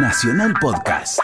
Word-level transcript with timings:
Nacional 0.00 0.54
Podcast. 0.60 1.18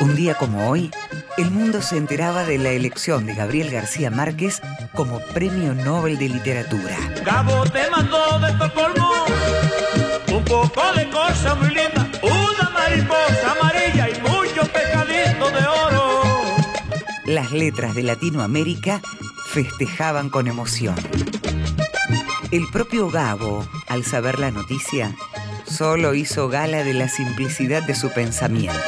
Un 0.00 0.16
día 0.16 0.34
como 0.36 0.70
hoy, 0.70 0.90
el 1.36 1.50
mundo 1.50 1.82
se 1.82 1.98
enteraba 1.98 2.44
de 2.44 2.56
la 2.56 2.70
elección 2.70 3.26
de 3.26 3.34
Gabriel 3.34 3.70
García 3.70 4.10
Márquez 4.10 4.62
como 4.94 5.20
Premio 5.20 5.74
Nobel 5.74 6.16
de 6.16 6.30
Literatura. 6.30 6.96
Cabo 7.24 7.64
te 7.66 7.90
mandó 7.90 8.38
de 8.38 8.50
Estocolmo 8.50 9.12
un 10.32 10.44
poco 10.44 10.82
de 10.94 11.10
cosa 11.10 11.54
muy 11.56 11.68
linda, 11.68 12.08
una 12.22 12.70
mariposa 12.70 13.52
amarilla 13.60 14.08
y 14.08 14.20
muchos 14.22 14.66
pescaditos 14.70 15.52
de 15.52 15.66
oro. 15.66 16.22
Las 17.26 17.52
letras 17.52 17.94
de 17.94 18.02
Latinoamérica 18.02 19.02
festejaban 19.50 20.30
con 20.30 20.46
emoción. 20.46 20.96
El 22.56 22.68
propio 22.68 23.10
Gabo, 23.10 23.66
al 23.86 24.02
saber 24.02 24.38
la 24.38 24.50
noticia, 24.50 25.14
solo 25.66 26.14
hizo 26.14 26.48
gala 26.48 26.84
de 26.84 26.94
la 26.94 27.06
simplicidad 27.06 27.82
de 27.82 27.94
su 27.94 28.08
pensamiento. 28.08 28.78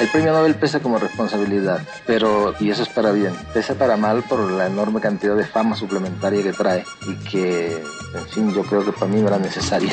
El 0.00 0.08
premio 0.08 0.32
Nobel 0.32 0.56
pesa 0.56 0.80
como 0.80 0.98
responsabilidad, 0.98 1.86
pero, 2.04 2.52
y 2.58 2.68
eso 2.68 2.82
es 2.82 2.88
para 2.88 3.12
bien, 3.12 3.32
pesa 3.54 3.74
para 3.74 3.96
mal 3.96 4.24
por 4.24 4.40
la 4.50 4.66
enorme 4.66 5.00
cantidad 5.00 5.36
de 5.36 5.44
fama 5.44 5.76
suplementaria 5.76 6.42
que 6.42 6.52
trae 6.52 6.84
y 7.06 7.14
que, 7.28 7.76
en 7.76 8.28
fin, 8.34 8.52
yo 8.52 8.64
creo 8.64 8.84
que 8.84 8.90
para 8.90 9.06
mí 9.06 9.20
no 9.20 9.28
era 9.28 9.38
necesaria. 9.38 9.92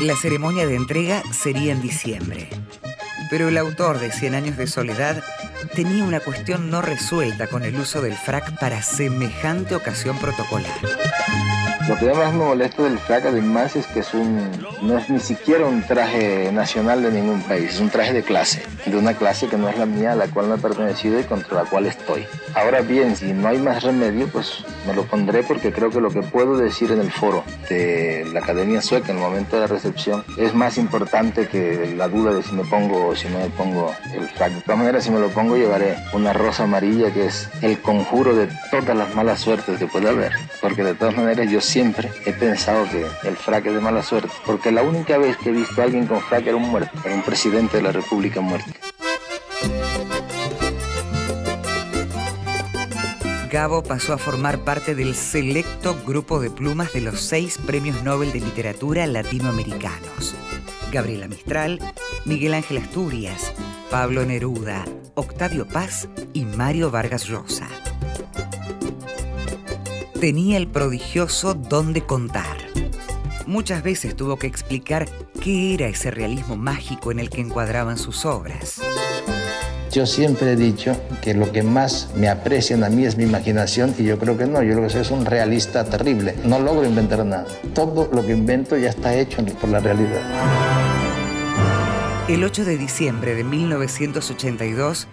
La 0.00 0.16
ceremonia 0.16 0.66
de 0.66 0.76
entrega 0.76 1.22
sería 1.30 1.72
en 1.72 1.82
diciembre, 1.82 2.48
pero 3.30 3.48
el 3.48 3.56
autor 3.56 3.98
de 3.98 4.10
Cien 4.10 4.34
años 4.34 4.56
de 4.56 4.66
soledad 4.66 5.22
tenía 5.74 6.04
una 6.04 6.20
cuestión 6.20 6.70
no 6.70 6.82
resuelta 6.82 7.46
con 7.46 7.64
el 7.64 7.76
uso 7.76 8.02
del 8.02 8.14
frac 8.14 8.58
para 8.58 8.82
semejante 8.82 9.74
ocasión 9.74 10.18
protocolar. 10.18 10.72
Lo 11.88 11.98
que 11.98 12.14
más 12.14 12.32
me 12.32 12.44
molesta 12.44 12.82
del 12.82 12.98
frac 12.98 13.26
además 13.26 13.76
es 13.76 13.86
que 13.88 14.00
es 14.00 14.14
un, 14.14 14.50
no 14.80 14.96
es 14.96 15.10
ni 15.10 15.20
siquiera 15.20 15.66
un 15.66 15.82
traje 15.82 16.50
nacional 16.50 17.02
de 17.02 17.10
ningún 17.10 17.42
país, 17.42 17.74
es 17.74 17.80
un 17.80 17.90
traje 17.90 18.14
de 18.14 18.22
clase, 18.22 18.62
de 18.86 18.96
una 18.96 19.12
clase 19.12 19.48
que 19.48 19.58
no 19.58 19.68
es 19.68 19.76
la 19.76 19.84
mía, 19.84 20.12
a 20.12 20.16
la 20.16 20.26
cual 20.28 20.48
no 20.48 20.54
he 20.54 20.58
pertenecido 20.58 21.20
y 21.20 21.24
contra 21.24 21.62
la 21.62 21.68
cual 21.68 21.84
estoy. 21.84 22.24
Ahora 22.54 22.80
bien, 22.80 23.16
si 23.16 23.34
no 23.34 23.48
hay 23.48 23.58
más 23.58 23.82
remedio, 23.82 24.28
pues 24.28 24.64
me 24.86 24.94
lo 24.94 25.04
pondré 25.04 25.42
porque 25.42 25.72
creo 25.72 25.90
que 25.90 26.00
lo 26.00 26.10
que 26.10 26.22
puedo 26.22 26.56
decir 26.56 26.90
en 26.90 27.00
el 27.00 27.12
foro 27.12 27.44
de 27.68 28.30
la 28.32 28.40
Academia 28.40 28.80
Sueca 28.80 29.12
en 29.12 29.18
el 29.18 29.22
momento 29.22 29.56
de 29.56 29.62
la 29.62 29.66
recepción 29.66 30.24
es 30.38 30.54
más 30.54 30.78
importante 30.78 31.48
que 31.48 31.94
la 31.94 32.08
duda 32.08 32.32
de 32.32 32.42
si 32.42 32.52
me 32.52 32.64
pongo 32.64 33.13
si 33.16 33.28
no 33.28 33.38
me 33.38 33.48
pongo 33.50 33.94
el 34.12 34.28
frac. 34.28 34.52
De 34.52 34.60
todas 34.62 34.78
maneras, 34.78 35.04
si 35.04 35.10
me 35.10 35.20
lo 35.20 35.28
pongo 35.28 35.56
llevaré 35.56 35.96
una 36.12 36.32
rosa 36.32 36.64
amarilla 36.64 37.12
que 37.12 37.26
es 37.26 37.48
el 37.62 37.80
conjuro 37.80 38.34
de 38.34 38.48
todas 38.70 38.96
las 38.96 39.14
malas 39.14 39.40
suertes 39.40 39.78
que 39.78 39.86
puede 39.86 40.08
haber, 40.08 40.32
porque 40.60 40.84
de 40.84 40.94
todas 40.94 41.16
maneras 41.16 41.50
yo 41.50 41.60
siempre 41.60 42.10
he 42.26 42.32
pensado 42.32 42.86
que 42.90 43.06
el 43.28 43.36
frac 43.36 43.66
es 43.66 43.74
de 43.74 43.80
mala 43.80 44.02
suerte, 44.02 44.30
porque 44.46 44.72
la 44.72 44.82
única 44.82 45.18
vez 45.18 45.36
que 45.36 45.50
he 45.50 45.52
visto 45.52 45.80
a 45.80 45.84
alguien 45.84 46.06
con 46.06 46.20
frac 46.20 46.46
era 46.46 46.56
un 46.56 46.68
muerto, 46.68 46.90
era 47.04 47.14
un 47.14 47.22
presidente 47.22 47.78
de 47.78 47.82
la 47.82 47.92
República 47.92 48.40
muerto. 48.40 48.70
Gabo 53.54 53.84
pasó 53.84 54.12
a 54.12 54.18
formar 54.18 54.64
parte 54.64 54.96
del 54.96 55.14
selecto 55.14 55.96
grupo 56.04 56.40
de 56.40 56.50
plumas 56.50 56.92
de 56.92 57.00
los 57.00 57.20
seis 57.20 57.56
premios 57.64 58.02
Nobel 58.02 58.32
de 58.32 58.40
Literatura 58.40 59.06
latinoamericanos. 59.06 60.34
Gabriela 60.94 61.26
Mistral, 61.26 61.80
Miguel 62.24 62.54
Ángel 62.54 62.78
Asturias, 62.78 63.52
Pablo 63.90 64.24
Neruda, 64.24 64.84
Octavio 65.14 65.66
Paz 65.66 66.08
y 66.32 66.44
Mario 66.44 66.92
Vargas 66.92 67.24
Llosa. 67.24 67.68
Tenía 70.20 70.56
el 70.56 70.68
prodigioso 70.68 71.54
don 71.54 71.92
de 71.92 72.06
contar. 72.06 72.56
Muchas 73.44 73.82
veces 73.82 74.14
tuvo 74.14 74.38
que 74.38 74.46
explicar 74.46 75.08
qué 75.42 75.74
era 75.74 75.88
ese 75.88 76.12
realismo 76.12 76.56
mágico 76.56 77.10
en 77.10 77.18
el 77.18 77.28
que 77.28 77.40
encuadraban 77.40 77.98
sus 77.98 78.24
obras. 78.24 78.80
Yo 79.94 80.06
siempre 80.06 80.54
he 80.54 80.56
dicho 80.56 80.96
que 81.22 81.34
lo 81.34 81.52
que 81.52 81.62
más 81.62 82.08
me 82.16 82.28
aprecian 82.28 82.82
a 82.82 82.90
mí 82.90 83.04
es 83.04 83.16
mi 83.16 83.22
imaginación 83.22 83.94
y 83.96 84.02
yo 84.02 84.18
creo 84.18 84.36
que 84.36 84.44
no, 84.44 84.60
yo 84.60 84.72
creo 84.72 84.82
que 84.82 84.90
soy 84.90 85.02
es 85.02 85.12
un 85.12 85.24
realista 85.24 85.84
terrible. 85.84 86.34
No 86.42 86.58
logro 86.58 86.84
inventar 86.84 87.24
nada. 87.24 87.46
Todo 87.76 88.10
lo 88.12 88.26
que 88.26 88.32
invento 88.32 88.76
ya 88.76 88.90
está 88.90 89.14
hecho 89.14 89.44
por 89.60 89.70
la 89.70 89.78
realidad. 89.78 90.20
El 92.26 92.42
8 92.42 92.64
de 92.64 92.76
diciembre 92.76 93.36
de 93.36 93.44
1982 93.44 95.06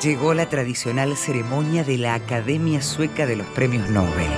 llegó 0.00 0.32
la 0.32 0.48
tradicional 0.48 1.16
ceremonia 1.16 1.82
de 1.82 1.98
la 1.98 2.14
Academia 2.14 2.82
Sueca 2.82 3.26
de 3.26 3.34
los 3.34 3.48
Premios 3.48 3.90
Nobel. 3.90 4.30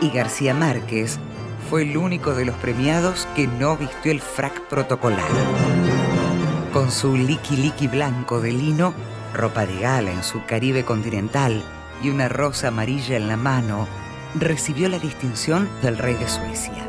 Y 0.00 0.10
García 0.10 0.54
Márquez 0.54 1.20
fue 1.70 1.82
el 1.82 1.96
único 1.96 2.34
de 2.34 2.46
los 2.46 2.56
premiados 2.56 3.28
que 3.36 3.46
no 3.46 3.76
vistió 3.76 4.10
el 4.10 4.20
frac 4.20 4.60
protocolar. 4.62 5.85
Con 6.76 6.90
su 6.90 7.16
liqui 7.16 7.56
liqui 7.56 7.88
blanco 7.88 8.38
de 8.38 8.52
lino, 8.52 8.92
ropa 9.32 9.64
de 9.64 9.80
gala 9.80 10.10
en 10.10 10.22
su 10.22 10.44
Caribe 10.44 10.84
continental 10.84 11.62
y 12.02 12.10
una 12.10 12.28
rosa 12.28 12.68
amarilla 12.68 13.16
en 13.16 13.28
la 13.28 13.38
mano, 13.38 13.88
recibió 14.34 14.86
la 14.90 14.98
distinción 14.98 15.70
del 15.80 15.96
rey 15.96 16.16
de 16.16 16.28
Suecia. 16.28 16.86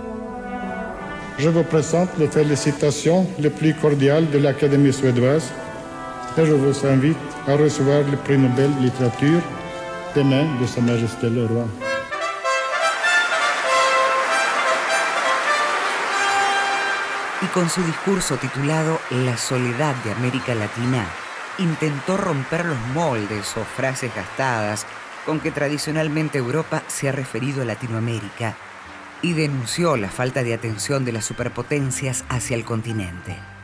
Je 1.38 1.48
vous 1.48 1.64
présente 1.64 2.10
les 2.18 2.28
félicitations 2.28 3.26
les 3.40 3.50
plus 3.50 3.74
cordiales 3.76 4.30
de 4.30 4.40
l'Académie 4.40 4.92
suédoise 4.92 5.54
et 6.38 6.46
je 6.46 6.52
vous 6.52 6.86
invite 6.86 7.16
à 7.48 7.56
recevoir 7.56 8.02
le 8.12 8.18
prix 8.18 8.38
Nobel 8.38 8.70
littérature 8.82 9.40
des 10.14 10.24
mains 10.26 10.50
de 10.60 10.68
Sa 10.68 10.82
Majesté 10.82 11.30
le 11.30 11.46
Roi. 11.46 11.87
Y 17.42 17.46
con 17.48 17.70
su 17.70 17.84
discurso 17.84 18.38
titulado 18.38 19.00
La 19.12 19.38
soledad 19.38 19.96
de 20.04 20.12
América 20.12 20.56
Latina, 20.56 21.08
intentó 21.60 22.18
romper 22.18 22.66
los 22.66 22.80
moldes 22.94 23.56
o 23.58 23.64
frases 23.64 24.14
gastadas 24.16 24.86
con 25.26 25.40
que 25.40 25.52
tradicionalmente 25.52 26.38
Europa 26.38 26.84
se 26.88 27.10
ha 27.10 27.12
referido 27.12 27.62
a 27.62 27.66
Latinoamérica 27.66 28.56
y 29.22 29.34
denunció 29.34 29.98
la 29.98 30.10
falta 30.10 30.44
de 30.44 30.54
atención 30.54 31.06
de 31.06 31.12
las 31.12 31.26
superpotencias 31.26 32.24
hacia 32.30 32.56
el 32.56 32.64
continente. 32.64 33.57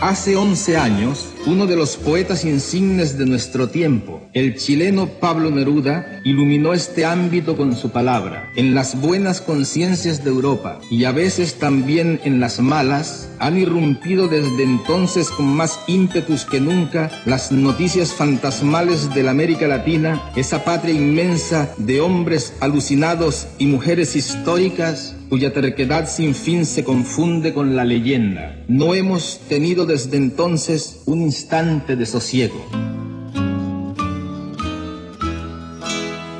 Hace 0.00 0.36
11 0.36 0.76
años, 0.76 1.28
uno 1.46 1.66
de 1.66 1.76
los 1.76 1.96
poetas 1.96 2.44
insignes 2.44 3.16
de 3.16 3.26
nuestro 3.26 3.68
tiempo, 3.68 4.20
el 4.34 4.56
chileno 4.56 5.06
Pablo 5.06 5.50
Neruda, 5.50 6.20
iluminó 6.24 6.74
este 6.74 7.04
ámbito 7.04 7.56
con 7.56 7.74
su 7.76 7.90
palabra. 7.90 8.50
En 8.56 8.74
las 8.74 9.00
buenas 9.00 9.40
conciencias 9.40 10.22
de 10.22 10.30
Europa 10.30 10.80
y 10.90 11.04
a 11.04 11.12
veces 11.12 11.54
también 11.54 12.20
en 12.24 12.40
las 12.40 12.60
malas, 12.60 13.30
han 13.38 13.56
irrumpido 13.56 14.28
desde 14.28 14.64
entonces 14.64 15.30
con 15.30 15.46
más 15.46 15.78
ímpetus 15.86 16.44
que 16.44 16.60
nunca 16.60 17.10
las 17.24 17.52
noticias 17.52 18.12
fantasmales 18.12 19.14
de 19.14 19.22
la 19.22 19.30
América 19.30 19.68
Latina, 19.68 20.30
esa 20.36 20.64
patria 20.64 20.94
inmensa 20.94 21.72
de 21.78 22.00
hombres 22.00 22.52
alucinados 22.60 23.46
y 23.58 23.66
mujeres 23.66 24.16
históricas 24.16 25.14
cuya 25.34 25.52
terquedad 25.52 26.08
sin 26.08 26.32
fin 26.32 26.64
se 26.64 26.84
confunde 26.84 27.52
con 27.52 27.74
la 27.74 27.84
leyenda. 27.84 28.62
No 28.68 28.94
hemos 28.94 29.40
tenido 29.48 29.84
desde 29.84 30.16
entonces 30.16 31.02
un 31.06 31.22
instante 31.22 31.96
de 31.96 32.06
sosiego. 32.06 32.64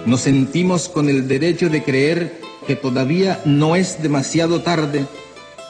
Nos 0.07 0.21
sentimos 0.21 0.89
con 0.89 1.09
el 1.09 1.27
derecho 1.27 1.69
de 1.71 1.83
creer 1.83 2.41
que 2.69 2.77
todavía 2.77 3.41
no 3.45 3.75
es 3.75 4.01
demasiado 4.01 4.61
tarde 4.61 5.07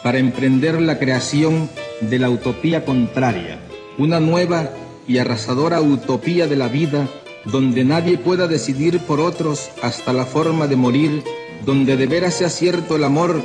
para 0.03 0.19
emprender 0.19 0.79
la 0.83 0.99
creación 0.99 1.71
de 2.03 2.19
la 2.19 2.29
utopía 2.29 2.85
contraria, 2.85 3.59
una 3.97 4.21
nueva 4.21 4.69
y 5.09 5.17
arrasadora 5.17 5.81
utopía 5.81 6.47
de 6.47 6.57
la 6.57 6.69
vida 6.69 7.09
donde 7.47 7.85
nadie 7.85 8.19
pueda 8.19 8.49
decidir 8.49 8.99
por 9.01 9.19
otros 9.21 9.71
hasta 9.83 10.13
la 10.13 10.27
forma 10.27 10.67
de 10.67 10.77
morir 10.77 11.23
donde 11.65 11.97
de 11.97 12.07
veras 12.07 12.35
sea 12.35 12.51
cierto 12.51 12.97
el 12.97 13.05
amor 13.05 13.43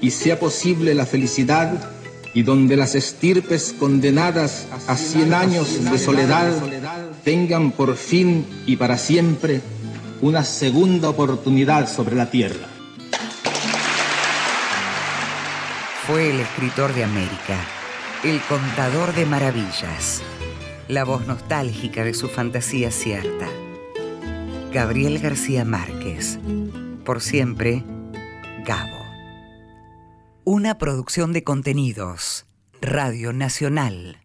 y 0.00 0.10
sea 0.10 0.38
posible 0.38 0.94
la 0.94 1.06
felicidad, 1.06 1.90
y 2.34 2.42
donde 2.42 2.76
las 2.76 2.96
estirpes 2.96 3.74
condenadas 3.78 4.66
a 4.88 4.96
cien 4.96 5.32
años 5.32 5.84
de 5.84 5.98
soledad 5.98 6.52
tengan 7.22 7.70
por 7.70 7.96
fin 7.96 8.44
y 8.66 8.76
para 8.76 8.98
siempre 8.98 9.60
una 10.20 10.42
segunda 10.42 11.08
oportunidad 11.08 11.88
sobre 11.88 12.16
la 12.16 12.30
tierra. 12.30 12.66
Fue 16.06 16.30
el 16.30 16.40
escritor 16.40 16.92
de 16.92 17.04
América, 17.04 17.56
el 18.24 18.40
contador 18.42 19.14
de 19.14 19.26
maravillas, 19.26 20.20
la 20.88 21.04
voz 21.04 21.26
nostálgica 21.26 22.04
de 22.04 22.14
su 22.14 22.28
fantasía 22.28 22.90
cierta. 22.90 23.48
Gabriel 24.72 25.20
García 25.20 25.64
Márquez, 25.64 26.38
por 27.04 27.20
siempre, 27.20 27.84
Gabo. 28.64 29.04
Una 30.44 30.78
producción 30.78 31.32
de 31.32 31.44
contenidos, 31.44 32.46
Radio 32.80 33.32
Nacional. 33.32 34.23